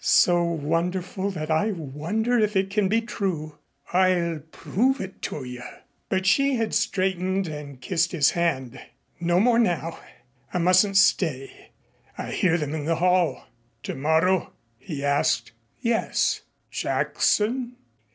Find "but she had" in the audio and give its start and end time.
6.09-6.73